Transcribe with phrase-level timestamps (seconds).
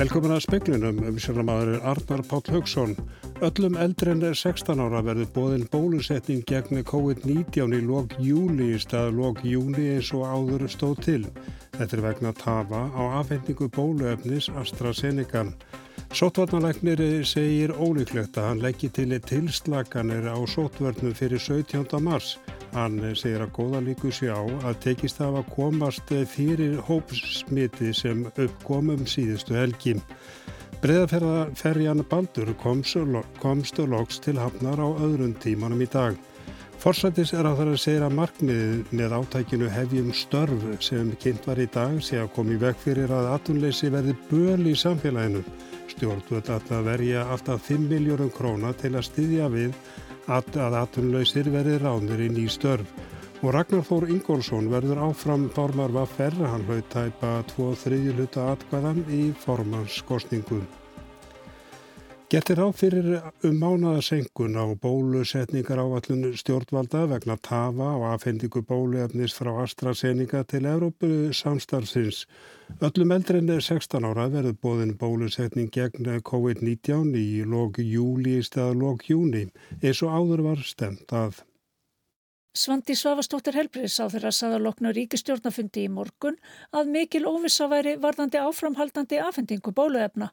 [0.00, 2.94] Velkomin að speklinum um sjálfmaður Arnar Páll Haugsson.
[3.44, 9.10] Öllum eldri en 16 ára verður bóðin bólusetning gegn COVID-19 í lók júli í stað
[9.18, 11.20] lók júni eins og áður stóð til.
[11.76, 15.50] Þetta er vegna tafa á afhendingu bóluefnis AstraZeneca.
[16.16, 21.84] Sótvarnalæknir segir ólíklegt að hann leggji til tilslaganir á sótvörnum fyrir 17.
[22.00, 22.38] mars.
[22.70, 28.22] Hann segir að góða líku sé á að tekist það að komast fyrir hópsmiti sem
[28.30, 29.96] uppkomum síðustu helgi.
[30.80, 36.14] Breðaferjan Baldur komstu loks til hafnar á öðrun tímanum í dag.
[36.80, 41.58] Forsættis er á þar að segja að markmiðið með átækinu hefjum störf sem kynnt var
[41.60, 45.42] í dag sé að komi vekk fyrir að atunleysi verði böl í samfélaginu.
[45.90, 49.76] Stjórnvöld að verja alltaf 5 miljórum króna til að styðja við
[50.30, 52.90] að, að atunleysir verði ránir í ný störf.
[53.40, 59.06] Og Ragnar Þór Ingólfsson verður áfram formar var ferra hann hlaut tæpa 2-3 hluta atkvæðan
[59.08, 60.66] í formanskostningum.
[62.30, 63.06] Gettir á fyrir
[63.42, 71.10] um mánaðarsenkun á bólusetningar áallun stjórnvalda vegna tafa og afhendingu bóluefnis frá AstraZeneca til Európu
[71.34, 72.22] samstarfsins.
[72.78, 78.78] Öllum eldri en 16 ára verður bóðin bólusetning gegn COVID-19 í lók júli í stað
[78.78, 79.48] lók júni
[79.82, 81.42] eins og áður var stemt að.
[82.50, 86.34] Svandi Svavastóttir Helbriðs á þeirra saðaloknu ríkistjórnafundi í morgun
[86.74, 90.32] að mikil óvissa væri varðandi áframhaldandi afhendingu bóluefna.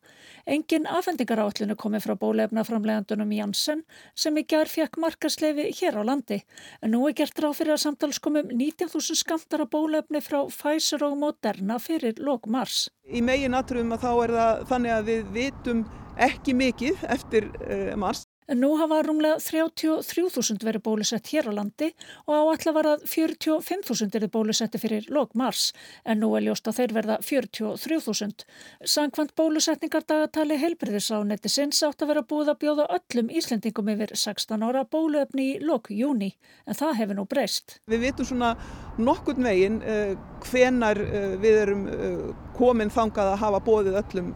[0.49, 3.83] Engin afhendingarállinu komi frá bóluefnaframlegandunum Janssen
[4.17, 6.39] sem í gerð fekk markasleifi hér á landi.
[6.81, 11.77] En nú er gert ráð fyrir að samtalskomum 19.000 skamtara bóluefni frá Pfizer og Moderna
[11.77, 12.87] fyrir lok mars.
[13.05, 15.85] Í megin aðtruðum að þá er það þannig að við vitum
[16.17, 18.25] ekki mikið eftir uh, mars.
[18.47, 21.89] En nú hafa rúmlega 33.000 verið bólusett hér á landi
[22.27, 25.73] og áallega var að 45.000 eru bólusetti fyrir lok mars
[26.07, 28.47] en nú er ljóst að þeir verða 43.000.
[28.87, 34.15] Sankvæmt bólusetningardagatali heilbriðis á neti sinns átt að vera búið að bjóða öllum Íslendingum yfir
[34.15, 36.31] 16 ára bóluefni í lok júni
[36.63, 37.81] en það hefur nú breyst.
[37.91, 38.55] Við vitum svona
[38.97, 40.15] nokkurn veginn uh,
[40.47, 42.25] hvenar uh, við erum uh,
[42.55, 44.35] komin þangað að hafa bóðið öllum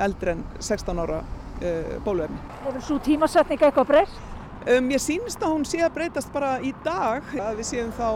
[0.00, 1.20] eldre en 16 ára
[1.60, 2.38] uh, bóluefni.
[2.64, 4.22] Hefur svo tímasetning eitthvað breyst?
[4.64, 8.08] Um, ég sínst að hún sé að breytast bara í dag að við séum þá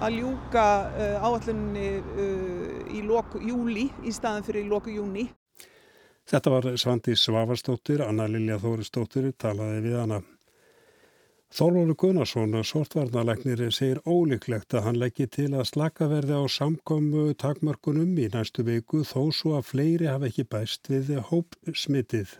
[0.00, 5.26] að ljúka uh, áallinni uh, í loku júli í staðan fyrir í loku júni.
[6.30, 10.20] Þetta var Svandi Svavarsdóttir, Anna Lilja Þórisdóttir talaði við hana.
[11.50, 18.12] Þórlóru Gunnarsson, sortvarnalegnir, segir ólíklegt að hann leggji til að slaka verði á samkomu takmörkunum
[18.22, 22.36] í næstu viku þó svo að fleiri hafa ekki bæst við hópsmitið.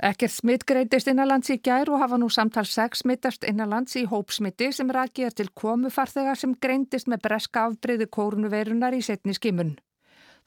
[0.00, 4.70] Ekkert smitt greitist innanlands í gær og hafa nú samtal 6 smittast innanlands í hópsmitti
[4.72, 9.74] sem rækir til komufarþegar sem greindist með breska afbreyði kórnuveirunar í setni skimun.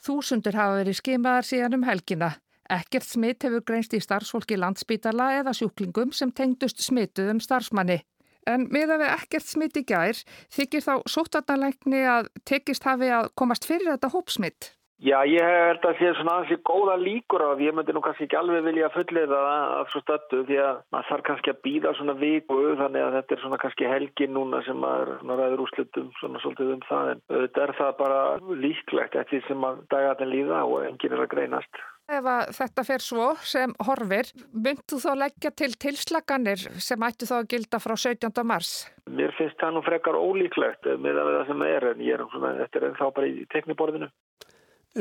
[0.01, 2.31] Þúsundur hafa verið skimaðar síðan um helgina.
[2.73, 8.01] Ekkert smitt hefur greinst í starfsfólki landsbítala eða sjúklingum sem tengdust smituð um starfsmanni.
[8.49, 10.17] En með að við ekkert smitt í gær
[10.55, 14.73] þykir þá sótarnalegni að tekist hafi að komast fyrir þetta hópsmitt.
[15.03, 18.01] Já, ég held að sé svona aðeins í góða líkur á því ég myndi nú
[18.05, 21.59] kannski ekki alveg vilja fullir það af svo stöldu því að maður þarf kannski að
[21.65, 26.07] býða svona viku þannig að þetta er svona kannski helgi núna sem maður ræður úrslutum
[26.21, 28.21] svona svolítið um það en þetta er það bara
[28.63, 31.83] líklegt eftir sem að dagarnir líða og enginn er að greinast.
[32.11, 37.37] Ef að þetta fer svo sem horfir, myndu þá leggja til tilslaganir sem ættu þá
[37.41, 38.43] að gilda frá 17.
[38.47, 38.73] mars?
[39.07, 42.81] Mér finnst það nú frekar ólíklegt með það sem er en ég er svona, þetta
[42.81, 44.11] er þá bara í tekniborðinu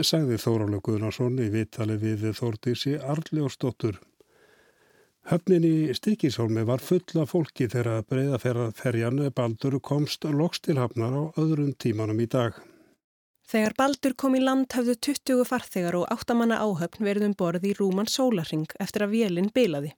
[0.00, 3.98] sagði Þórála Guðnarsson í vitali við Þórdísi Arljósdóttur.
[5.28, 11.76] Höfnin í Stikishólmi var fulla fólki þegar breyðaferjan Baldur komst loks til hafnar á öðrum
[11.78, 12.56] tímanum í dag.
[13.52, 18.08] Þegar Baldur kom í land hafðu 20 farþegar og áttamanna áhöfn verðum borð í Rúman
[18.08, 19.90] Sólarring eftir að vélinn bilaði.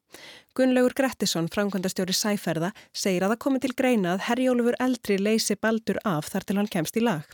[0.59, 6.03] Gunnlaugur Grettisson, framkvæmdastjóri Sæferða, segir að það komi til greina að Herjólfur eldri leysi Baldur
[6.03, 7.30] af þar til hann kemst í lag.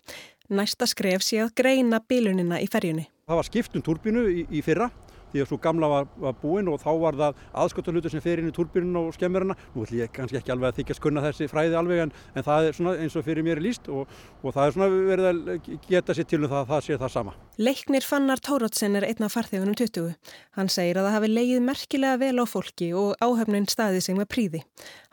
[0.50, 3.06] Næsta skref sé að greina bílunina í ferjunni.
[3.30, 4.90] Það var skipt um turbínu í, í fyrra
[5.30, 8.50] því að svo gamla var, var búinn og þá var það aðskottarlutur sem fer inn
[8.50, 9.56] í turbínun og skemmur hana.
[9.74, 12.68] Nú ætlum ég kannski ekki alveg að þykja skunna þessi fræði alveg en, en það
[12.68, 14.10] er svona eins og fyrir mér líst og,
[14.42, 17.14] og það er svona verið að geta sér til um það að það sé það
[17.14, 17.34] sama.
[17.60, 20.14] Leiknir Fannar Tórótsen er einn af farþegunum 20.
[20.58, 24.30] Hann segir að það hafi leið merkilega vel á fólki og áhöfnin staði sig með
[24.34, 24.64] príði.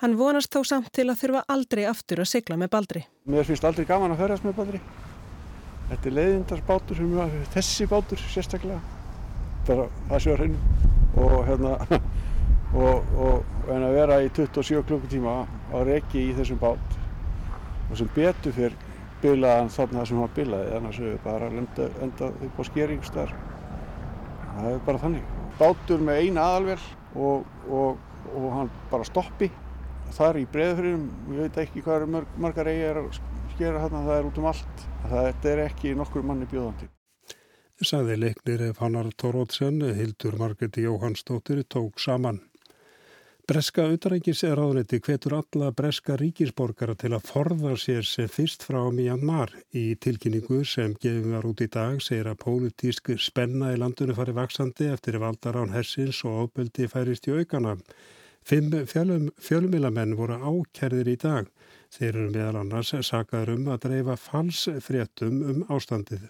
[0.01, 3.06] Hann vonast þó samt til að þurfa aldrei aftur að sigla með baldri.
[3.28, 4.81] Mér finnst aldrei gaman að hörast með baldri.
[5.88, 7.01] Þetta er leiðindarsbátur,
[7.54, 8.80] þessi bátur sérstaklega,
[9.68, 9.84] það
[10.18, 10.57] er sér hreinu.
[11.18, 11.78] Og hérna
[12.88, 16.98] og, og en að vera í 27 klukkutíma á reki í þessum bát.
[17.88, 18.75] Og sem betur fyrr
[19.22, 23.38] bilaðan þarna sem hann bilaði, þannig að það bara enda, enda upp á skeringstar
[24.57, 25.31] það er bara þannig.
[25.57, 26.81] Bátur með eina aðalvel
[27.16, 29.50] og, og, og hann bara stoppi
[30.18, 33.10] þar í breðfyrirum, ég veit ekki hvað er mörg, margar eigi er að
[33.57, 34.81] skera hérna, það er út um allt.
[35.09, 36.92] Þetta er ekki nokkur manni bjóðandi.
[37.81, 42.44] Saði leiknir Fannar Tórótsen, Hildur Margreti Jóhannsdóttir tók saman.
[43.48, 48.81] Breska auðrækis er áðunetti hvetur alla breska ríkisborgara til að forða sér sem fyrst frá
[48.94, 49.54] Myanmar.
[49.74, 54.36] Í tilkynningu sem gefum var út í dag segir að pólitísk spenna í landinu fari
[54.38, 57.77] vaksandi eftir valdarán hersins og ofbeldi færist í aukana.
[58.45, 61.48] Fimm fjölumilamenn voru ákerðir í dag.
[61.94, 66.28] Þeir eru meðal annars sakaður um að dreifa falsfréttum um ástandið.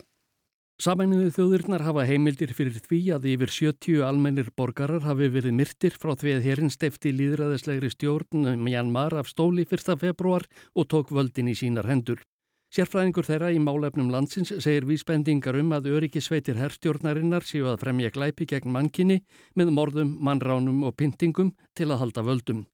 [0.77, 6.11] Samæniðu þjóðurnar hafa heimildir fyrir því að yfir 70 almennir borgarar hafi verið myrtir frá
[6.13, 9.95] því að hérinn stefti líðræðislegri stjórn Mjanmar af stóli 1.
[9.97, 10.45] februar
[10.77, 12.21] og tók völdin í sínar hendur.
[12.69, 18.45] Sérfræðingur þeirra í málefnum landsins segir vísbendingar um að öryggisveitir herrstjórnarinnar séu að fremja glæpi
[18.45, 19.21] gegn mannkinni
[19.57, 22.65] með morðum, mannránum og pyntingum til að halda völdum.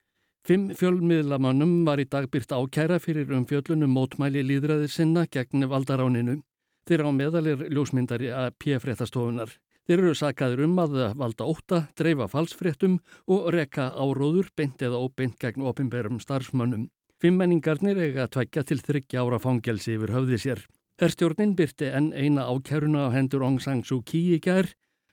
[0.44, 6.42] Fimm fjölmiðlamannum var í dag byrt ákæra fyrir um fjöllunum mótmæli líðræðir sinna gegn valdaráninu.
[6.84, 9.54] Þeir á meðalir ljósmyndari að PF-réttastofunar.
[9.88, 13.00] Þeir eru sakaður um að valda óta, dreifa falsfréttum
[13.32, 16.90] og reka áróður beint eða óbeint gegn opimberum starfsmönnum.
[17.24, 20.66] Fimmenningarnir eiga að tvækja til þryggja ára fangelsi yfir höfði sér.
[21.00, 24.68] Herstjórnin byrti enn eina ákjæruna á hendur Aung San Suu Kyi í gær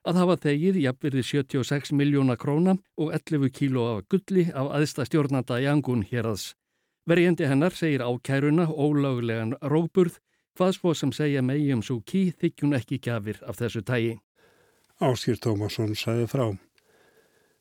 [0.07, 5.61] að hafa þegið jafnverði 76 miljóna króna og 11 kíló af gulli af aðsta stjórnanda
[5.61, 6.55] í Angun hér aðs.
[7.09, 10.21] Verjendi hennar segir ákæruna ólögulegan róburð
[10.61, 14.19] Hvað svo sem segja megi um svo ký þykjun ekki gafir af þessu tægi.
[15.01, 16.45] Áskýr Tómasson sæði frá.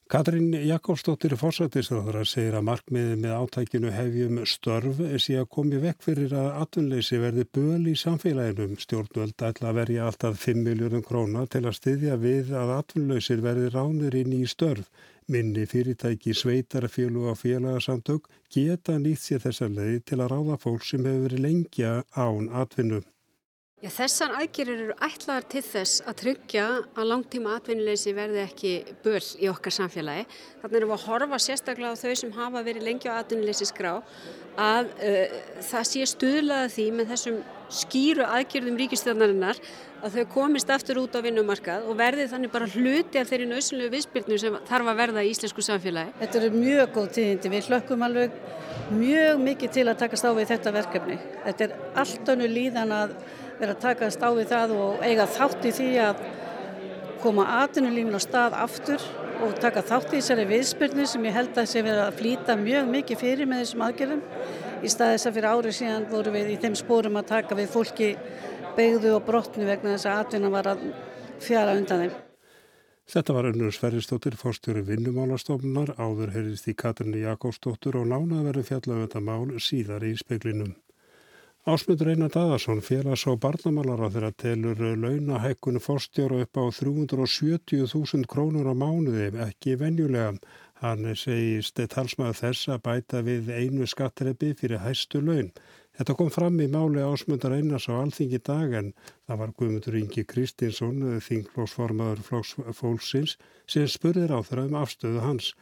[0.10, 6.34] Katrín Jakobsdóttir fórsættisraðara segir að markmiði með átækinu hefjum störf sé að komi vekk fyrir
[6.34, 8.74] að atvinnleysi verði böl í samfélaginum.
[8.82, 13.70] Stjórnvöld ætla að verja alltaf 5 miljónum króna til að styðja við að atvinnleysir verði
[13.76, 14.90] ránir inn í störf.
[15.30, 21.06] Minni fyrirtæki sveitarfjölu og félagsamtök geta nýtt sér þessar leiði til að ráða fólk sem
[21.06, 23.04] hefur verið lengja án atvinnu.
[23.80, 26.64] Já, þessar aðgerir eru ætlaðar til þess að tryggja
[27.00, 28.72] að langtíma atvinnuleysi verði ekki
[29.06, 30.26] böl í okkar samfélagi.
[30.60, 33.94] Þannig erum við að horfa sérstaklega á þau sem hafa verið lengja á atvinnuleysi skrá
[34.60, 37.40] að uh, það sé stuðlaða því með þessum
[37.80, 39.64] skýru aðgerðum ríkistjóðnarinnar
[40.04, 43.96] að þau komist aftur út á vinnumarkað og verði þannig bara hluti af þeirri nöðsynlegu
[43.96, 46.18] viðspilnu sem þarf að verða í íslensku samfélagi.
[46.20, 47.52] Þetta eru mjög góð tíðindi.
[47.56, 48.40] Við hlökkum alveg
[48.92, 51.20] mjög mikið til að takast á við þetta verkefni.
[51.46, 53.22] Þetta er allt önnu líðan að
[53.60, 56.22] vera að takast á við það og eiga þátt í því að
[57.20, 59.04] koma aðtunulífin á stað aftur
[59.44, 62.90] og taka þátt í þessari viðspilnu sem ég held að sé verið að flýta mjög
[62.94, 64.24] mikið fyrir með þessum aðgerðum.
[64.80, 67.70] Í stað þess að fyrir árið síðan voru við í þeim spórum að taka við
[67.76, 68.10] fólki
[68.80, 70.84] beigðu og brotnu vegna þess að atvinna var að
[71.44, 72.18] fjara undan þeim.
[73.10, 79.18] Þetta var önnur Sverristóttir, fórstjóri vinnumálastofnunar, áður heyrðist í Katrinni Jakobsdóttur og nána verið fjallað
[79.18, 80.76] um síðar í speklinum.
[81.69, 88.66] Ásmundur Einar Dadarsson, félags- og barnamálar á þeirra telur launahækkunu fórstjóra upp á 370.000 krónur
[88.66, 90.33] á mánuði, ekki venjulega.
[90.81, 95.51] Hann segist talsmaður þess að bæta við einu skattrepi fyrir hæstu laun.
[95.94, 98.94] Þetta kom fram í máli ásmundar einars á alþingi dag en
[99.28, 105.54] það var Guðmundur Ingi Kristinsson, þingflóksformaður flóksfólksins, sem spurðir á þeirra um afstöðu hans.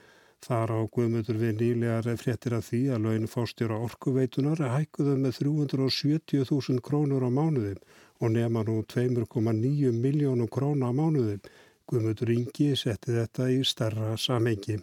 [0.46, 6.84] Þar á Guðmundur við nýlegar fréttir af því að laun fórstjóra orkuveitunar hækkuðu með 370.000
[6.86, 7.80] krónur á mánuðum
[8.22, 11.42] og nema nú 2,9 miljónum krónu á mánuðum.
[11.90, 14.78] Guðmundur Ingi setti þetta í starra samengi.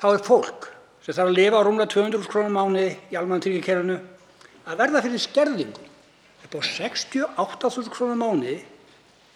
[0.00, 0.70] Þá er fólk
[1.04, 4.00] sem þarf að lifa á rúmlega 200 krónum mánuði í almann tryggjarkerfinu
[4.64, 5.88] að verða fyrir skerðingu
[6.44, 8.60] upp á 68.000 krónum mánuði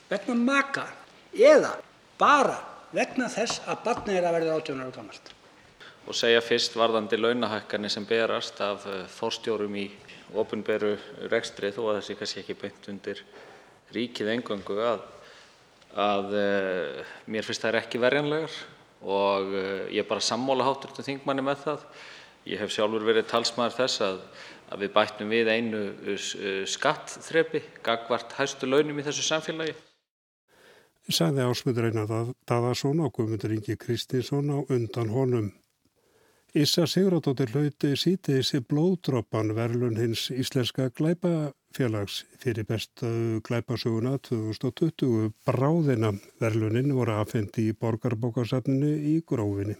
[0.08, 0.88] vegna maka
[1.34, 1.76] eða
[2.20, 5.32] bara vegna þess að barnið er að verða 18 ára gammalt.
[6.04, 8.84] Og segja fyrst varðandi launahækkanir sem berast af
[9.14, 9.88] fórstjórum í
[10.36, 10.94] ofinberu
[11.32, 13.22] rekstri þó að þessi kannski ekki beint undir
[13.94, 15.04] ríkið engöngu að,
[15.94, 16.34] að
[17.30, 18.58] mér finnst það ekki verjanlegar
[19.04, 19.54] og
[19.92, 21.86] ég er bara sammóla háttur til þingmanni með það.
[22.44, 24.20] Ég hef sjálfur verið talsmaður þess að,
[24.72, 25.82] að við bættum við einu
[26.68, 29.76] skattþrepi gagvart hæstu launum í þessu samfélagi.
[31.04, 32.08] Sæði ásmutur einar
[32.48, 35.50] Daðarsson og Guðmundur Ingi Kristinsson á undan honum.
[36.56, 46.14] Issa Sigurðardóttir hlauti síti þessi blóðdroppan verlun hins íslenska glæpafélags fyrir bestu glæpasuguna 2020 bráðina
[46.40, 49.76] verlunin voru aðfendi í borgarbókarsafninu í grófinni.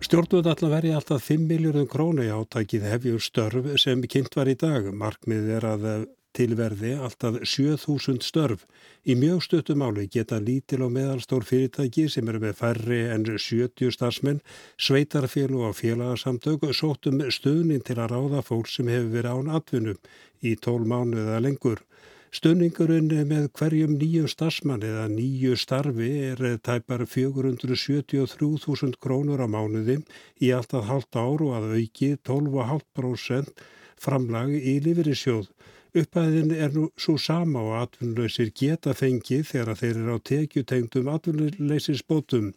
[0.00, 4.48] Stjórnvöld ætla að verja alltaf 5 miljóðum krónu í átækið hefjur störf sem kynnt var
[4.48, 4.86] í dag.
[4.94, 5.88] Markmið er að
[6.36, 8.64] tilverði alltaf 7000 störf.
[9.08, 13.94] Í mjög stuttum áli geta lítil og meðalstór fyrirtæki sem eru með færri en 70
[13.96, 14.42] starfsmenn,
[14.76, 20.02] sveitarfélag og félagsamtök sótum stuðnin til að ráða fólk sem hefur verið án atvinnum
[20.44, 21.84] í tól mánu eða lengur.
[22.28, 29.96] Stönningurinn með hverjum nýjum starfsmann eða nýju starfi er tæpar 473.000 krónur á mánuði
[30.44, 33.64] í alltaf halvt ár og að auki 12,5%
[33.96, 35.48] framlag í lifirisjóð.
[35.96, 42.50] Uppæðin er nú svo sama og atvinnlausir geta fengið þegar þeir eru á tekjutengdum atvinnleisinsbótum.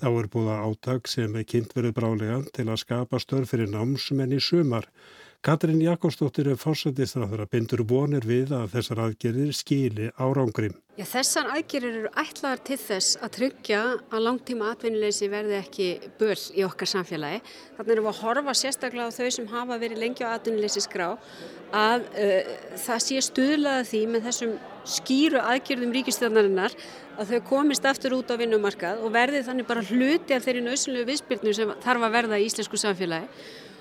[0.00, 4.32] Þá er búið átak sem er kynnt verið brálega til að skapa störf fyrir námsmenn
[4.32, 4.88] í sumar.
[5.40, 10.68] Katrin Jakobsdóttir er fórsættistráður að bindur vonir við að þessar aðgerðir skili árangri.
[10.98, 13.78] Já, þessar aðgerðir eru ætlaðar til þess að tryggja
[14.12, 15.86] að langtíma atvinnuleysi verði ekki
[16.20, 17.38] böl í okkar samfélagi.
[17.78, 21.06] Þannig erum við að horfa sérstaklega á þau sem hafa verið lengi á atvinnuleysi skrá
[21.72, 22.52] að uh,
[22.84, 24.54] það sé stuðlaða því með þessum
[24.98, 26.76] skýru aðgerðum ríkistjóðnarinnar
[27.16, 31.08] að þau komist aftur út á vinnumarkað og verði þannig bara hluti af þeirri nöðsynlegu
[31.14, 33.28] viðspilnu sem þarf að verða í íslensku samfélagi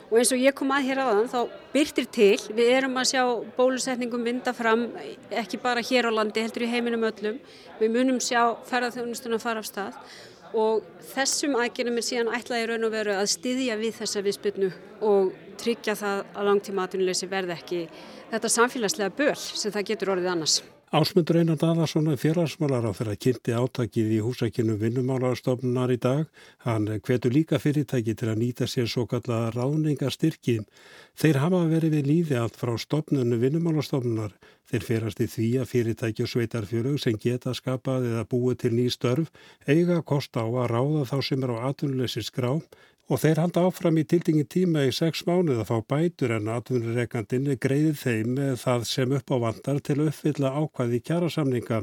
[0.10, 1.40] og eins og ég kom að hér áðan þá
[1.74, 3.24] byrtir til, við erum að sjá
[3.58, 4.88] bólusetningum vinda fram
[5.30, 7.38] ekki bara hér á landi, heldur í heiminum öllum.
[7.78, 10.00] Við munum sjá ferðarþjónustuna fara af stað.
[10.58, 14.72] Og þessum aðgjörnum er síðan ætlaði raun og veru að styðja við þessa viðspilnu
[15.06, 15.30] og
[15.62, 17.86] tryggja það að langtíma atvinnuleysi verði ekki
[18.32, 20.62] þetta samfélagslega böl sem það getur orðið annars.
[20.92, 26.24] Ásmundur Einar Dalarsson félagsmálar á þeirra kynnti átakið í húsækinu vinnumálastofnunar í dag.
[26.66, 30.56] Hann hvetur líka fyrirtæki til að nýta sér svo kalla ráðningarstyrki.
[31.14, 34.34] Þeir hafa verið við líði allt frá stopnunu vinnumálastofnunar.
[34.66, 38.90] Þeir ferast í því að fyrirtæki og sveitarfjörug sem geta skapað eða búið til ný
[38.90, 39.30] störf
[39.70, 42.56] eiga kost á að ráða þá sem er á atvinnuleysi skrá
[43.10, 47.48] og þeir halda áfram í tildingi tíma í sex mánuð að fá bætur en atvinnureikandin
[47.62, 51.80] greiði þeim það sem upp á vandar til að uppfylla ákvæði kjærasamninga.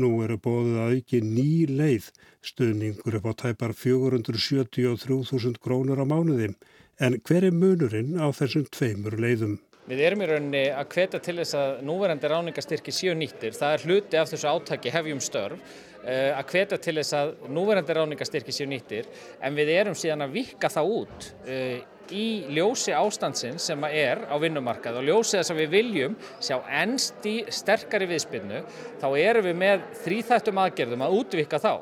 [0.00, 2.10] Nú eru bóðuð að auki ný leið,
[2.44, 6.52] stuðningur upp á tæpar 473.000 krónur á mánuði.
[7.00, 9.56] En hver er munurinn á þessum tveimur leiðum?
[9.88, 13.56] Við erum í rauninni að hveta til þess að núverandi ráningastyrki séu nýttir.
[13.56, 17.92] Það er hluti af þessu átaki hefjum störf Eh, að hvetja til þess að núverandi
[17.92, 19.08] ráningarstyrki séu nýttir
[19.44, 21.74] en við erum síðan að vika það út uh,
[22.16, 22.24] í
[22.56, 27.34] ljósi ástandsinn sem er á vinnumarkað og ljósi þess að við viljum sjá ennst í
[27.52, 28.62] sterkari viðspilnu
[29.02, 31.74] þá erum við með þrýþættum aðgerðum að útvika þá.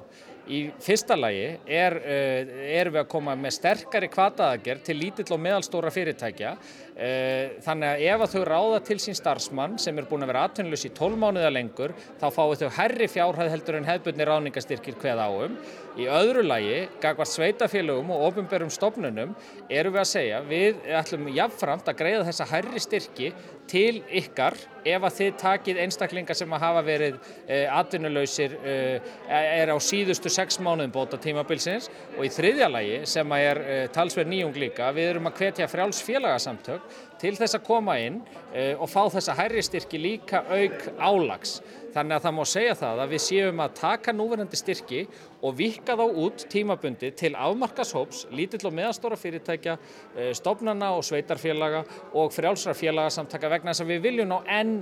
[0.48, 5.44] Í fyrsta lagi er, uh, erum við að koma með sterkari kvataðagerð til lítill og
[5.46, 6.56] meðalstóra fyrirtækja
[6.98, 10.82] þannig að ef að þau ráða til sín starfsmann sem er búin að vera atvinnlus
[10.88, 15.54] í 12 mánuða lengur þá fáu þau herri fjárhæð heldur en hefðbunni ráningastyrkir hveð áum.
[15.98, 19.36] Í öðru lagi, gagvart sveitafélögum og ofinberum stofnunum
[19.68, 23.32] erum við að segja við ætlum jáfnframt að greiða þessa herri styrki
[23.68, 24.56] til ykkar
[24.88, 30.32] ef að þið takið einstaklingar sem að hafa verið eh, atvinnulausir eh, er á síðustu
[30.32, 34.88] sex mánuðum bóta tímabilsins og í þriðja lagi sem að er eh, talsverð nýjung líka
[34.96, 36.87] við erum að hvetja frjáls félagasamtök
[37.20, 38.20] til þess að koma inn
[38.52, 41.58] eh, og fá þessa hærri styrki líka auk álags
[41.98, 45.00] Þannig að það má segja það að við séum að taka núverandi styrki
[45.42, 49.76] og vika þá út tímabundi til afmarkashóps, lítill og meðastóra fyrirtækja,
[50.14, 54.76] eh, stofnana og sveitarfélaga og frjálsra félagasamtaka vegna þess að við viljum ná enn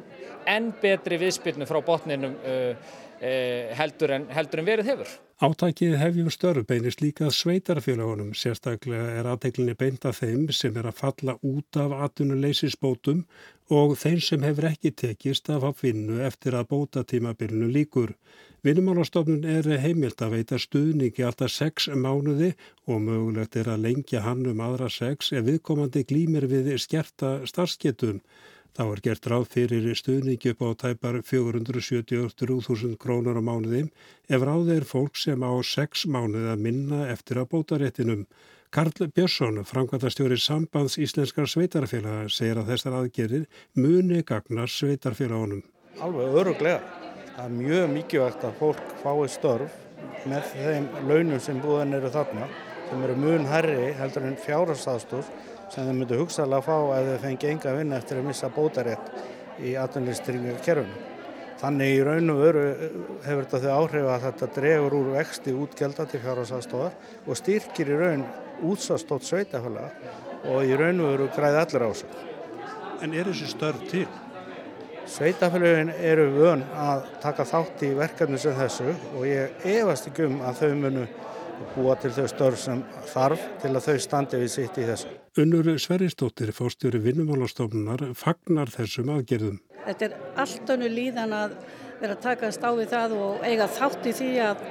[0.46, 2.74] en betri viðspilnu frá botninum uh,
[3.20, 5.16] uh, heldur, en, heldur en verið hefur.
[5.36, 11.34] Átækið hefjum störf beinist líka sveitarfélagunum, sérstaklega er aðteglinni beinta þeim sem er að falla
[11.44, 13.20] út af atvinnuleysisbótum
[13.68, 18.14] og þeim sem hefur ekki tekist að fá finnu eftir að bótatímabilinu líkur.
[18.64, 22.54] Vinnumálastofnun er heimilt að veita stuðningi alltaf sex mánuði
[22.88, 28.24] og mögulegt er að lengja hann um aðra sex ef viðkomandi glýmir við skerta starfsketum.
[28.74, 33.86] Þá er gert ráð fyrir stuðningi upp á tæpar 473.000 krónur á mánuði
[34.26, 38.26] ef ráð er fólk sem á 6 mánuði að minna eftir að bóta réttinum.
[38.74, 43.46] Karl Björnsson, framkvæmtastjóri sambands íslenskar sveitarfélaga, segir að þessar aðgerir
[43.78, 45.62] muni gagnar sveitarfélagunum.
[46.02, 46.80] Alveg öruglega.
[47.36, 49.82] Það er mjög mikilvægt að fólk fái störf
[50.26, 52.48] með þeim launum sem búðan eru þarna
[52.86, 55.26] sem eru mun herri heldur en fjárhastafstúr
[55.72, 59.12] sem þau myndu hugsaðlega að fá ef þau fengi enga vinna eftir að missa bótarétt
[59.62, 61.04] í atvinnlýstringar kerfinu.
[61.56, 65.54] Þannig í raun og veru eh, hefur þetta þau áhrif að þetta drefur úr vexti
[65.56, 68.26] útgelda til fjárhásastofar og styrkir í raun
[68.66, 69.88] útsastótt sveitafélaga
[70.52, 72.18] og í raun og veru græði allir á sig.
[73.00, 74.06] En er þessi störf til?
[75.06, 80.40] Sveitafélagin eru vön að taka þátt í verkefni sem þessu og ég efast ekki um
[80.44, 81.06] að þau munu
[81.56, 85.12] og búa til þau störf sem þarf til að þau standi við sitt í þessu.
[85.40, 89.60] Unnur Sveristóttir, fórstjóri vinnumálastofnunar, fagnar þessum aðgerðum.
[89.86, 91.56] Þetta er allt önnu líðan að
[92.00, 94.66] vera að taka stáfið það og eiga þátt í því að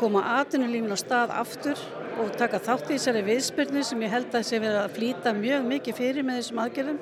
[0.00, 1.84] koma aðtunulífin á stað aftur
[2.20, 5.68] og taka þátt í þessari viðspyrnu sem ég held að sé verið að flýta mjög
[5.68, 6.98] mikið fyrir með þessum aðgerðum.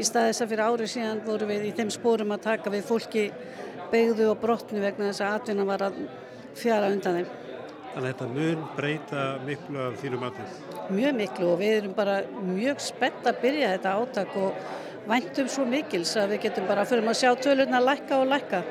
[0.00, 2.88] Í stað þess að fyrir árið síðan voru við í þeim spórum að taka við
[2.88, 3.26] fólki
[3.90, 6.02] beigðu og brotnu vegna þess að atvinna var að
[6.58, 7.49] fjara undan þeim.
[7.90, 10.58] Þannig að þetta mun breyta miklu af þínum aðeins?
[10.94, 15.66] Mjög miklu og við erum bara mjög spennt að byrja þetta átak og væntum svo
[15.66, 18.62] mikils að við getum bara fyrir að sjá tölurna lækka og lækka.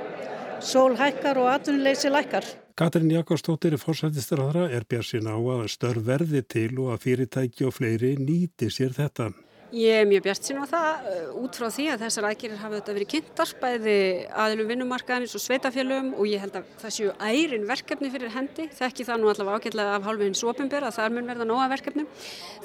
[0.63, 2.47] Sól hækkar og atvinnuleysi lækkar.
[2.79, 7.67] Katrin Jakobsdóttir er fórsættistarðara er bér sín á að störf verði til og að fyrirtæki
[7.67, 9.33] og fleiri nýti sér þetta.
[9.69, 12.77] Ég er mjög bjart sín á það uh, út frá því að þessar aðgerir hafa
[12.79, 13.97] þetta verið kynntar bæði
[14.41, 19.05] aðilum vinnumarkaðins og sveitafélögum og ég held að það séu ærin verkefni fyrir hendi, þekki
[19.05, 22.07] það nú allavega ágætlega af hálfinn svopenbur að það mun verða nóga verkefnum.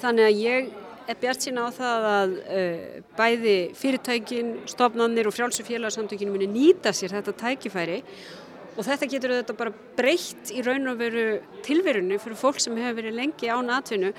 [0.00, 0.70] Þannig að ég
[1.04, 7.18] er bjart sín á það að uh, bæði fyrirtækin, stofnannir og frjálsufélagsamtökinu muni nýta sér
[7.18, 8.00] þetta tækifæri.
[8.78, 11.28] Og þetta getur þetta bara breytt í raun og veru
[11.68, 14.16] tilverunni fyrir fólk sem hefur verið lengi án atvinnu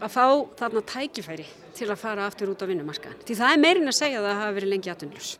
[0.00, 0.26] að fá
[0.60, 3.24] þarna tækifæri til að fara aftur út á vinnumarkaðin.
[3.24, 5.34] Því það er meirinn að segja að það hafi verið lengi aðtunljus.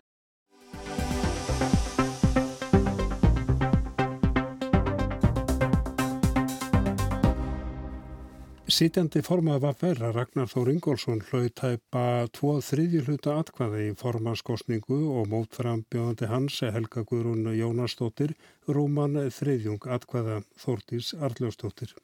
[8.76, 14.98] Sýtjandi formað var verra Ragnar Þór Ingólfsson hlaut tæpa tvo þriðju hluta atkvaði í formaskostningu
[15.16, 18.34] og mótframbjóðandi hans Helga Guðrún Jónastóttir
[18.68, 21.94] rúman þriðjung atkvaða Þórtís Arljóstóttir.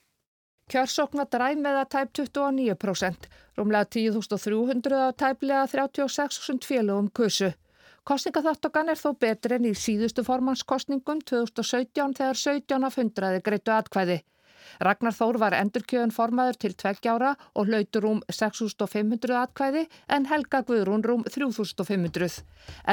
[0.72, 3.26] Kjörsókn var dræm með að tæp 29%,
[3.58, 7.50] rúmlega 10.300 á tæplega 36.000 félögum kusu.
[8.08, 14.18] Kostningaþáttokan er þó betri en í síðustu formannskostningum 2017 þegar 17 af 100 greitu atkvæði.
[14.80, 21.04] Ragnar Þór var endurkjöðun formaður til tveggjára og hlautur rúm 6.500 atkvæði en Helga Guðrún
[21.04, 22.40] rúm 3.500.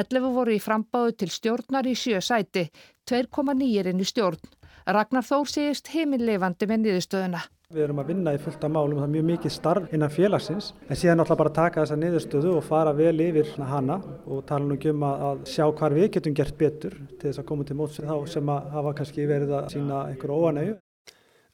[0.03, 2.67] 11 voru í frambáðu til stjórnar í sjö sæti,
[3.08, 4.59] 2,9 inn í stjórn.
[4.89, 7.41] Ragnar Þór segist heimilefandi með niðurstöðuna.
[7.69, 10.71] Við erum að vinna í fullt af málum, það er mjög mikið starf innan félagsins
[10.88, 14.80] en síðan náttúrulega bara taka þessa niðurstöðu og fara vel yfir hana og tala nú
[14.80, 18.10] ekki um að sjá hvar við getum gert betur til þess að koma til mótsvið
[18.10, 20.78] þá sem að hafa kannski verið að sína einhverju óanægu.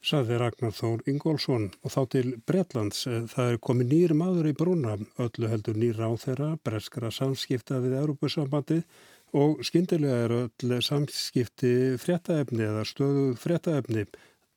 [0.06, 3.04] Saði Ragnar Þór Ingólfsson og þá til Bretlands.
[3.34, 7.98] Það er komið nýri maður í brúna, öllu heldur nýra á þeirra, breskara samskipta við
[8.04, 8.84] Európusambandi
[9.36, 14.06] og skyndilega er öll samskipti fréttaefni eða stöðu fréttaefni.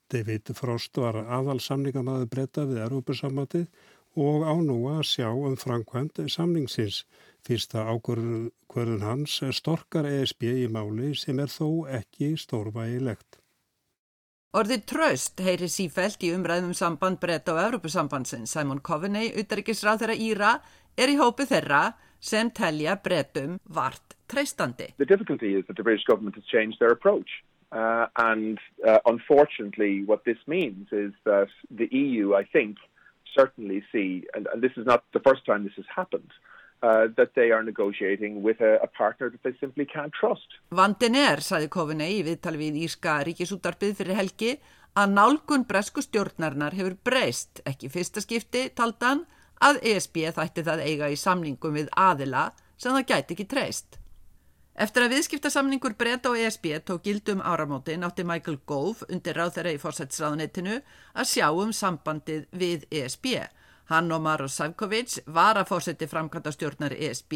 [0.09, 3.67] David Frost var aðal samningamæður breyta við Európa-sammatið
[4.19, 7.03] og á nú að sjá um framkvæmt samningsins.
[7.45, 13.39] Fyrsta ákvörðun hans storkar ESB í máli sem er þó ekki stórvægilegt.
[14.57, 18.55] Orðið tröst heyri sífælt í umræðum samband breyta á Európa-sambandsins.
[18.55, 20.53] Simon Coveney, utarikisráð þeirra Íra,
[20.97, 21.83] er í hópi þeirra
[22.19, 24.93] sem telja breytum vart treystandi.
[24.99, 27.31] The difficulty is that the British government has changed their approach.
[27.71, 32.79] Uh, and uh, unfortunately, what this means is that the EU, I think,
[33.37, 36.31] certainly see, and, and this is not the first time this has happened,
[36.83, 40.47] uh, that they are negotiating with a, a partner that they simply can't trust.
[40.71, 44.53] Vandin er, saði Kofinei í viðtali við Írska ríkisútarpið fyrir helgi,
[44.99, 49.27] að nálgun bresku stjórnarinnar hefur breyst, ekki fyrsta skipti, taldan,
[49.61, 53.98] að ESB þætti það eiga í samningum við aðila sem það gæti ekki treyst.
[54.79, 59.73] Eftir að viðskiptasamningur breyta á ESB tók gildum áramótin átti Michael Gove undir ráð þeirra
[59.75, 60.77] í fórsætsráðunitinu
[61.19, 63.27] að sjá um sambandið við ESB.
[63.91, 67.35] Hann og Maros Savkovic var að fórsætti framkvæmda stjórnar ESB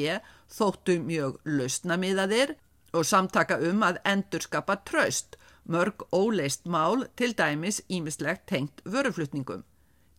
[0.55, 2.55] þóttu mjög lausnamiðaðir
[2.95, 5.35] og samtaka um að endurskapa tröst,
[5.67, 9.67] mörg óleist mál til dæmis ímislegt tengt vöruflutningum.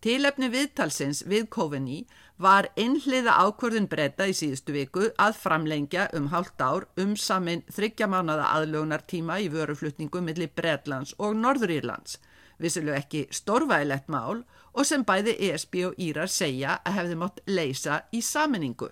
[0.03, 2.03] Tilefni viðtalsins við Coveney
[2.37, 8.49] var einhliða ákvörðun breyta í síðustu viku að framlengja um hálft ár um samin þryggjamánaða
[8.57, 12.17] aðlögunartíma í vöruflutningu millir Breitlands og Norðurírlands.
[12.57, 14.43] Vissilu ekki stórvægilegt mál
[14.73, 18.89] og sem bæði ESB og Írar segja að hefði mótt leysa í saminningu.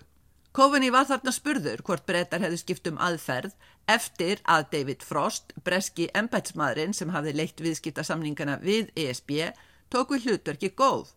[0.52, 3.54] Coveney var þarna spurður hvort breytar hefði skipt um aðferð
[3.88, 9.48] eftir að David Frost, breski embætsmaðurinn sem hafði leitt viðskiptasamningana við ESB,
[9.88, 11.08] tók við hlutverki góð.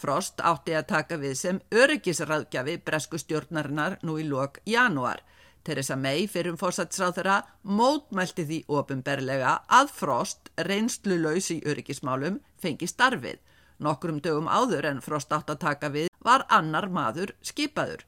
[0.00, 5.20] Frost átti að taka við sem öryggisraðgjafi bresku stjórnarinnar nú í lok janúar.
[5.64, 12.88] Theresa May fyrir um fórsatsráðara mótmælti því ofinberlega að Frost, reynslu laus í öryggismálum, fengi
[12.88, 13.42] starfið.
[13.80, 18.06] Nokkrum dögum áður en Frost átt að taka við var annar maður skipaður.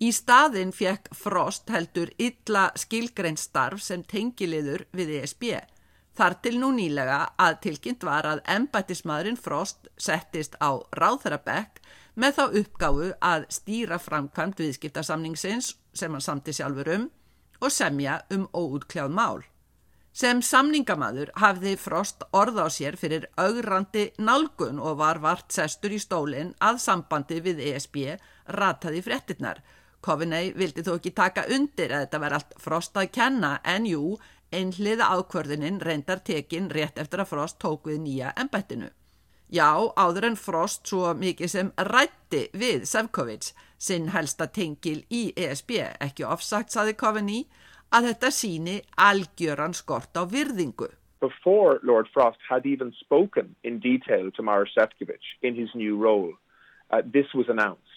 [0.00, 5.44] Í staðin fekk Frost heldur illa skilgrein starf sem tengiliður við ESB.
[6.20, 11.78] Þar til nú nýlega að tilkynnt var að embættismadurinn Frost settist á ráðherrabekk
[12.20, 17.06] með þá uppgáfu að stýra framkvæmt viðskiptarsamningsins sem hann samti sjálfur um
[17.64, 19.40] og semja um óútkljáð mál.
[20.12, 26.02] Sem samningamadur hafði Frost orð á sér fyrir augrandi nálgun og var vart sestur í
[26.04, 27.96] stólinn að sambandi við ESB
[28.60, 29.62] rataði fréttinnar.
[30.04, 34.18] Coveney vildi þó ekki taka undir að þetta verði allt Frost að kenna en jú,
[34.52, 38.90] einhliða ákvörðuninn reyndar tekin rétt eftir að Frost tók við nýja ennbættinu.
[39.50, 45.74] Já, áður en Frost svo mikið sem rætti við Sefcovic, sinn helsta tengil í ESB,
[45.98, 47.44] ekki ofsagt, saði Coveney,
[47.90, 50.92] að þetta síni algjöran skort á virðingu.
[51.20, 56.32] Before Lord Frost had even spoken in detail to Maros Sefcovic in his new role,
[56.90, 57.89] uh, this was announced.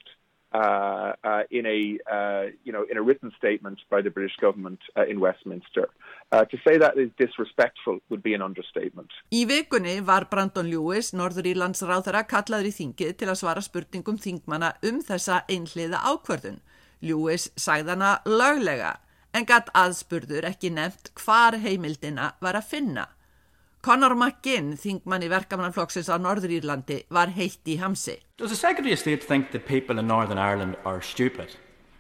[0.54, 4.80] Uh, uh, in a uh, you know in a written statement by the British government
[4.96, 5.90] uh, in Westminster.
[6.32, 9.10] Uh, to say that is disrespectful would be an understatement.
[9.34, 14.22] Í vikunni var Brandon Lewis, Norður Írlands ráðara, kallaður í þingið til að svara spurningum
[14.22, 16.62] þingmana um þessa einhliða ákvörðun.
[17.02, 19.00] Lewis sagðana löglega
[19.34, 23.10] en gatt aðspurður ekki nefnt hvar heimildina var að finna.
[23.84, 28.14] Conor McGinn, þingmann í verkamannanflokksins á Norður Írlandi, var heitt í hamsi.
[28.38, 31.58] Does the Secretary of State think that people in Northern Ireland are stupid?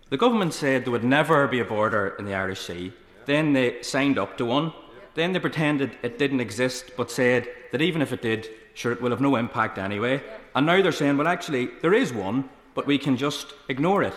[0.10, 2.94] The government said there would never be a border in the Irish Sea.
[3.26, 4.72] Then they signed up to one.
[5.16, 9.02] Then they pretended it didn't exist but said that even if it did, sure, it
[9.02, 10.24] will have no impact anyway.
[10.56, 14.14] And now they're saying, well, actually, there is one, but we can just ignore it.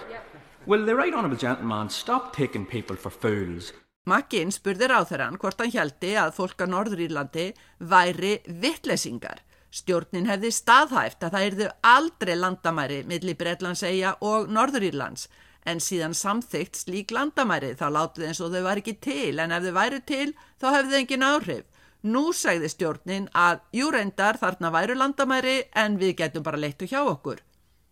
[0.67, 3.73] Will the right honourable gentleman stop taking people for fools?
[4.07, 7.47] Makkinn spurði ráþarann hvort hann hjaldi að fólk á Norðurírlandi
[7.91, 9.41] væri vittlesingar.
[9.75, 15.27] Stjórnin hefði staðhæft að það erðu aldrei landamæri millir Breitlandsegja og Norðurírlands
[15.67, 19.67] en síðan samþygt slík landamæri þá látið eins og þau var ekki til en ef
[19.67, 20.29] þau væri til
[20.63, 21.67] þá hefði þau engin áhrif.
[22.07, 27.01] Nú segði stjórnin að jú reyndar þarna væru landamæri en við getum bara leittu hjá
[27.03, 27.43] okkur.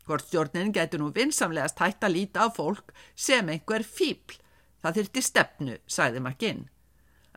[0.06, 4.43] Hvort stjórnin getur nú vinsamlegast hægt að líta á fólk sem einhver fíbl
[4.84, 6.64] Það þyrti stefnu, sæði McGinn.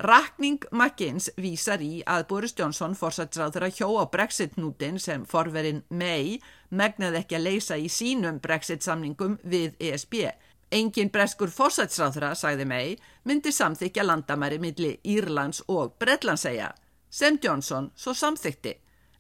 [0.04, 6.36] Rakning McGinns vísar í að Boris Johnson fórsætsráður að hjó á Brexit-nútin sem forverinn May
[6.70, 10.28] megnaði ekki að leysa í sínum Brexit-samningum við ESB.
[10.70, 16.74] Engin breskur fórsætsráðra, sagði May, myndi samþykja landamæri milli Írlands og Bredlandsegja,
[17.10, 18.76] sem Johnson svo samþykti.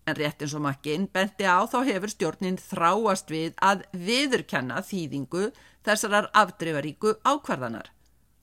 [0.08, 5.50] En rétt eins og makkinn benti á þá hefur stjórnin þráast við að viðurkenna þýðingu
[5.88, 7.97] þessarar afdreifaríku ákvarðanar.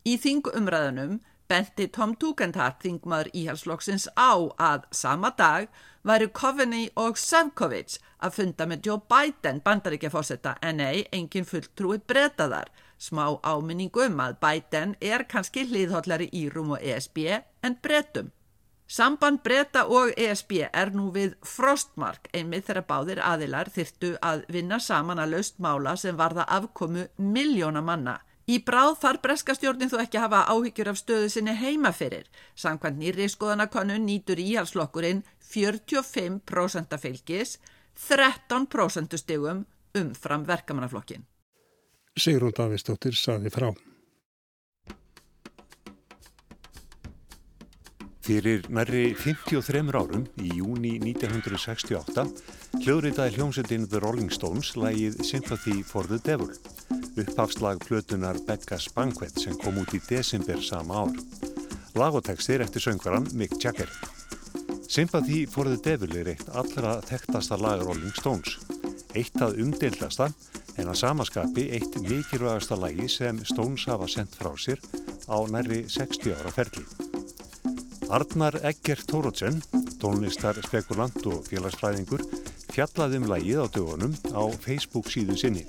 [0.05, 1.14] Í þingumræðunum
[1.49, 5.71] benti Tom Tugendhat þingmaður íhalsflokksins á að sama dag
[6.05, 12.03] væri Coveney og Savkovic að funda með Joe Biden bandaríkja fórsetta en nei, engin fulltrúi
[12.05, 12.69] breytaðar.
[13.01, 17.25] Smá áminningu um að Biden er kannski hliðhóllari Írum og ESB
[17.64, 18.29] en breytum.
[18.85, 24.77] Samband breyta og ESB er nú við frostmark einmið þegar báðir aðilar þyrtu að vinna
[24.77, 28.19] saman að laust mála sem varða afkomu miljóna manna.
[28.44, 32.26] Í bráð þar breskastjórnin þú ekki hafa áhyggjur af stöðu sinni heima fyrir.
[32.54, 37.57] Samkvæmt nýri skoðanakonun nýtur íhalslokkurinn 45% fylgis,
[38.09, 39.64] 13% stegum
[39.96, 41.24] umfram verkamannaflokkin.
[42.16, 43.70] Sigrun Davistóttir saði frá.
[48.25, 52.23] Fyrir nærri 53 árum, í júni 1968,
[52.81, 56.49] hljóðritaði hljómsveitin The Rolling Stones lægið Sympathy for the Devil,
[57.21, 61.21] upphafslag plötunar Becca's Banquet sem kom út í desember sama ár.
[62.01, 63.93] Lagotekstir eftir söngvaran Mick Jagger.
[64.89, 68.57] Sympathy for the Devil er eitt allra þekktasta lag Rolling Stones,
[69.13, 70.33] eitt að umdeildasta
[70.81, 74.81] en að samaskapi eitt mikilvægasta lagi sem Stones hafa sendt frá sér
[75.29, 77.04] á nærri 60 ára ferli.
[78.14, 79.57] Arnar Egger Tórótsen,
[79.98, 82.20] tónlistar spekulant og félagsfræðingur,
[82.70, 85.64] fjallaði um lægið á dögunum á Facebook síðu sinni.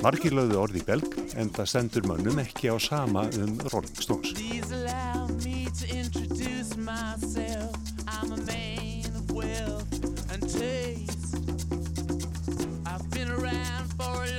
[0.00, 4.32] Margir lögðu orði í belg en það stendur mönnum ekki á sama um Rolling Stones.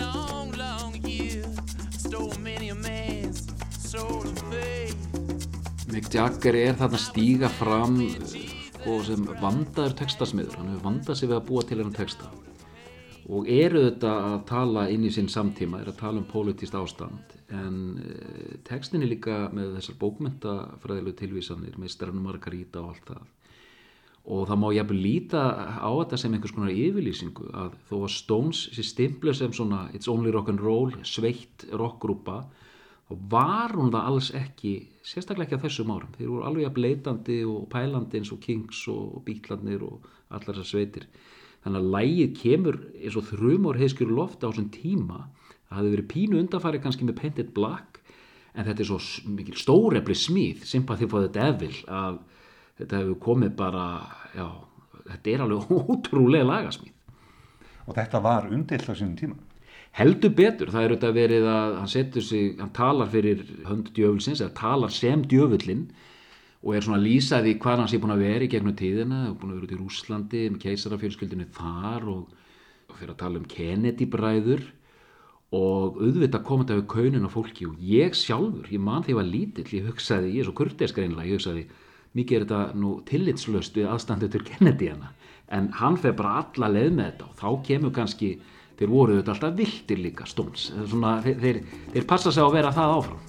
[0.01, 1.45] Long, long year,
[1.93, 2.39] stole
[5.95, 11.35] Mick Jagger er þarna stíga fram sko, sem vandaður textasmiður, hann hefur vandað sig við
[11.37, 12.31] að búa til hennar texta.
[13.31, 17.37] Og eru þetta að tala inn í sinn samtíma, er að tala um pólitíst ástand.
[17.47, 23.29] En eh, textin er líka með þessar bókmyndafræðilegu tilvísanir, meistrannu Margaríta og allt það.
[24.35, 25.43] Og það má jæfnvel líta
[25.79, 30.11] á þetta sem einhvers konar yfirlýsingu að þó að Stones sé stimplu sem svona It's
[30.11, 32.41] Only Rock'n'Roll, sveitt rockgrúpa
[33.13, 34.73] og var hún það alls ekki
[35.05, 36.13] sérstaklega ekki á þessum árum.
[36.17, 40.71] Þeir voru alveg að bleitandi og pælandi eins og Kings og Bíklarnir og allar þessar
[40.71, 41.07] sveitir.
[41.65, 45.25] Þannig að lægið kemur eins og þrjumor heiskjur lofta á þessum tíma.
[45.69, 48.01] Það hefði verið pínu undanfæri kannski með Painted Black
[48.55, 48.99] en þetta er svo
[49.35, 50.65] mikil stórefli smíð.
[50.65, 52.21] Sympathy for the Devil að
[52.81, 53.87] þetta hefur komið bara
[54.35, 54.47] já,
[55.11, 56.93] þetta er alveg ótrúlega lagasmíð.
[57.85, 59.37] Og þetta var undill á sínum tíma?
[59.95, 64.41] Heldur betur, það er auðvitað verið að hann setur sig, hann talar fyrir hönd djöfulsins,
[64.43, 65.85] eða talar sem djöfullin
[66.65, 69.53] og er svona lýsaði hvað hann sé búin að vera í gegnum tíðina og búin
[69.53, 72.25] að vera út í Rúslandi með keisarafjölskyldinu þar og,
[72.89, 74.65] og fyrir að tala um Kennedy bræður
[75.55, 79.67] og auðvitað komandi af kaunin á fólki og ég sjálfur, ég man því að lítill
[79.77, 81.67] ég hugsaði, ég er svo kurtesgreinlega ég hugsaði,
[82.17, 85.13] mikið er þetta nú tillitslöst við aðstandu til Kennedy hana
[85.53, 88.31] en hann fer bara alla leið með þetta og þá kemur kannski
[88.79, 91.61] þeir voru þetta alltaf viltir líka stóns Svona, þeir, þeir,
[91.95, 93.21] þeir passa sig á að vera það áfram.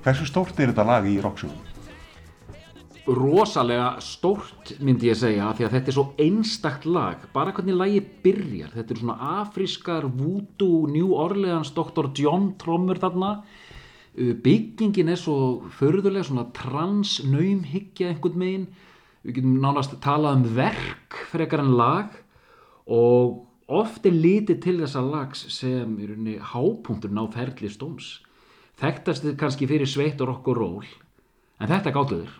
[0.00, 1.69] Hversu stórt er þetta lag í rocksjóðum?
[3.06, 7.24] Rosalega stórt myndi ég segja því að þetta er svo einstakt lag.
[7.34, 8.72] Bara hvernig lagi byrjar.
[8.74, 12.10] Þetta er svona afrískar voodoo New Orleans Dr.
[12.16, 13.32] John trommur þarna.
[14.16, 15.36] Byggingin er svo
[15.78, 18.66] förðulega svona transnaumhyggja einhvern megin.
[19.24, 22.12] Við getum nánast talað um verk frekar en lag.
[22.90, 28.18] Og oft er litið til þessa lags sem í rauninni hápunkturinn á ferli stóms
[28.80, 30.86] þekktast þið kannski fyrir rock og roll?
[31.60, 32.39] En þetta gáttuður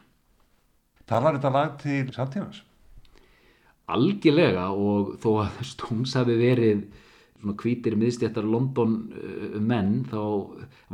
[1.11, 2.61] Talar þetta lag til samtímas?
[3.91, 6.85] Algjörlega og þó að Stones hafi verið
[7.41, 10.21] svona hvítir miðstjættar London uh, menn þá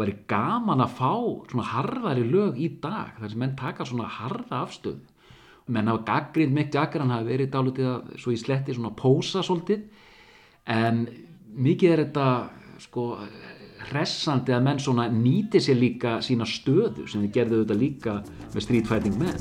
[0.06, 1.12] ég gaman að fá
[1.50, 5.02] svona harðari lög í dag þar sem menn taka svona harða afstöð
[5.66, 9.42] menn hafa gaggrind Mick Jagger hann hafi verið dálutið að svo í sletti svona pósa
[9.42, 9.82] svolítið
[10.70, 11.02] en
[11.66, 12.28] mikið er þetta
[12.86, 13.08] sko
[13.90, 18.16] hressandi að menn svona nýti sér líka sína stöðu sem þið gerðu þetta líka
[18.54, 19.36] með Street Fighting Man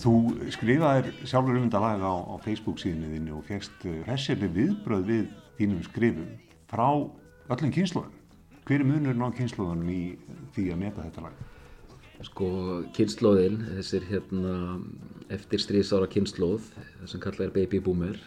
[0.00, 0.12] Þú
[0.48, 5.26] skrifaðir sjálfur um þetta lag á, á Facebook þinni og fegst hressirli viðbröð við
[5.58, 6.30] þínum skrifum
[6.70, 6.88] frá
[7.50, 8.18] öllum kynnslóðum.
[8.68, 10.02] Hver er munurinn á kynnslóðunum í
[10.54, 11.38] því að meta þetta lag?
[12.20, 12.48] Sko
[12.94, 14.56] kynnslóðin, þessir hérna
[15.32, 16.68] eftir stríðsára kynnslóð,
[17.00, 18.18] það sem kallað er baby boomer,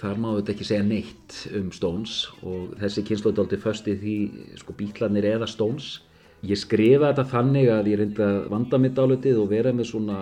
[0.00, 3.96] þar má þetta ekki segja neitt um Stones og þessi kynnslóð er aldrei först í
[4.00, 4.14] því
[4.62, 5.98] sko bíklanir eða Stones.
[6.46, 10.20] Ég skrifa þetta þannig að ég reynda að vanda mitt álutið og vera með svona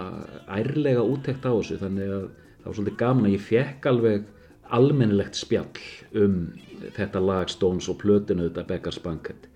[0.50, 4.26] ærlega úttekt á þessu þannig að það var svolítið gaman að ég fekk alveg
[4.74, 5.84] almennilegt spjall
[6.18, 6.40] um
[6.96, 9.48] þetta lag Stones og plötinu þetta Beggars Banquet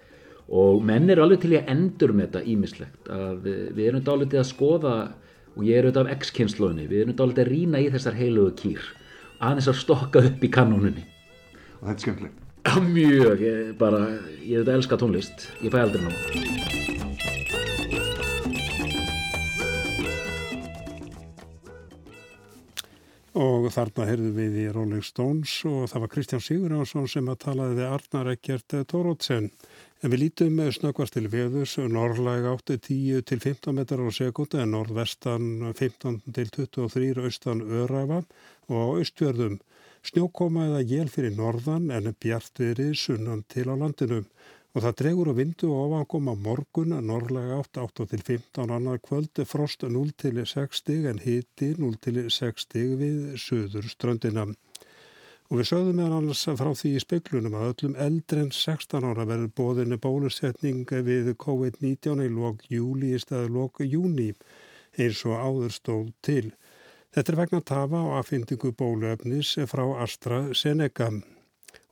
[0.53, 3.47] og menn er alveg til að endur með þetta ímislegt að
[3.77, 4.97] við erum dálítið að skoða
[5.53, 8.91] og ég er auðvitað af X-kynnslóðinni við erum dálítið að rína í þessar heilugu kýr
[9.43, 11.07] aðeins að stokka upp í kanónunni.
[11.81, 12.39] Og þetta er skemmtilegt.
[12.95, 14.05] Mjög, ég bara,
[14.45, 16.72] ég er auðvitað að elska tónlist ég fæ aldrei ná
[23.33, 27.79] Og þarna heyrðum við í Rolling Stones og það var Kristján Sigurjónsson sem að talaði
[27.79, 29.47] við Arnar Ekkert Tórótsen.
[30.05, 34.75] En við lítum snöggvast til veðus, norrlæg átti 10 til 15 metrar á sekundu en
[34.77, 38.21] norðvestan 15 til 23 austan örafa
[38.69, 39.63] og austfjörðum.
[40.05, 44.27] Snjókoma eða jél fyrir norðan en bjartverið sunnan til á landinu.
[44.73, 49.01] Og það dregur á vindu og áfangum á morgun, norrlega 8, 8 til 15 annar
[49.05, 54.47] kvöld, frost 0 til 6 stig en hiti 0 til 6 stig við söður ströndina.
[55.53, 59.27] Og við sögðum meðan annars frá því í speiklunum að öllum eldre en 16 ára
[59.29, 64.31] verður bóðinni bólusetning við COVID-19 í lók júli í staði lók júni
[64.97, 66.47] eins og áður stóð til.
[67.13, 71.13] Þetta er vegna tafa á aðfindingu bóluöfnis frá AstraZeneca.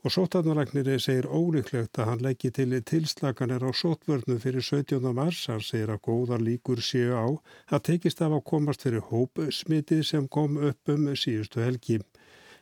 [0.00, 4.96] Og sótarnalagnir segir ólíklegt að hann leggji til tilslaganir á sótvörnum fyrir 17.
[5.12, 5.42] mars.
[5.52, 7.28] Hann segir að góðar líkur séu á
[7.68, 11.98] að tekist af að komast fyrir hópsmitið sem kom upp um síðustu helgi.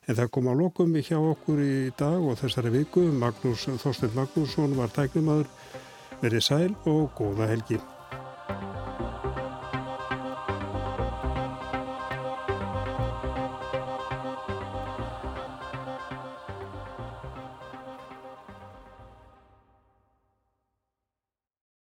[0.09, 3.05] En það kom á lokum hjá okkur í dag og þessari viku.
[3.07, 5.47] Magnús Þorstein Magnússon var tæknumadur.
[6.19, 7.79] Verið sæl og góða helgi.